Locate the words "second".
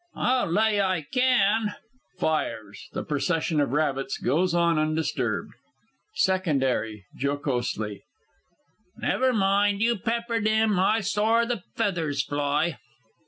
6.15-6.63